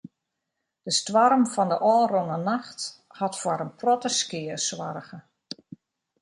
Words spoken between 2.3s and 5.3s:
nacht hat foar in protte skea soarge.